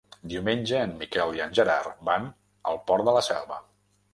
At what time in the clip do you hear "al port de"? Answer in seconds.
2.73-3.17